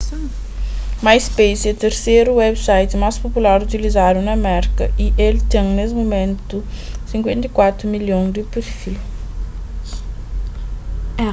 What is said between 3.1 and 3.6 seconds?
popular